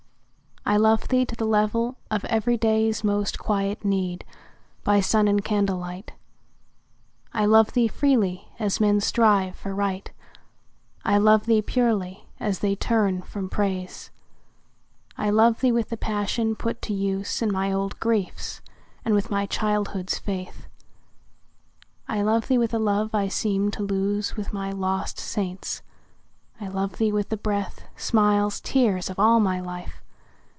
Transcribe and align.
I 0.63 0.77
love 0.77 1.07
thee 1.09 1.25
to 1.25 1.35
the 1.35 1.45
level 1.47 1.97
of 2.11 2.23
everyday's 2.25 3.03
Most 3.03 3.37
quiet 3.39 3.83
need, 3.83 4.23
by 4.85 5.01
sun 5.01 5.27
and 5.27 5.43
candlelight. 5.43 6.13
I 7.33 7.45
love 7.45 7.73
thee 7.73 7.87
freely, 7.87 8.49
as 8.59 8.79
men 8.79 9.01
strive 9.01 9.55
for 9.55 9.73
Right; 9.73 10.13
I 11.03 11.17
love 11.17 11.45
thee 11.47 11.63
purely, 11.63 12.27
as 12.39 12.59
they 12.59 12.75
turn 12.75 13.23
from 13.23 13.49
Praise. 13.49 14.11
I 15.17 15.31
love 15.31 15.59
thee 15.61 15.73
with 15.73 15.89
the 15.89 15.97
passion 15.97 16.55
put 16.55 16.81
to 16.83 16.93
use 16.93 17.41
In 17.41 17.51
my 17.51 17.71
old 17.73 17.99
griefs, 17.99 18.61
and 19.03 19.13
with 19.15 19.31
my 19.31 19.47
childhood's 19.47 20.19
faith. 20.19 20.67
I 22.07 22.21
love 22.21 22.47
thee 22.47 22.59
with 22.59 22.73
a 22.73 22.79
love 22.79 23.15
I 23.15 23.27
seemed 23.29 23.73
to 23.73 23.83
lose 23.83 24.37
With 24.37 24.53
my 24.53 24.69
lost 24.71 25.17
saints,—I 25.19 26.67
love 26.67 26.93
thee 26.97 27.11
with 27.11 27.29
the 27.29 27.35
breath, 27.37 27.83
Smiles, 27.97 28.61
tears, 28.61 29.09
of 29.09 29.19
all 29.19 29.39
my 29.41 29.59
life! 29.59 29.95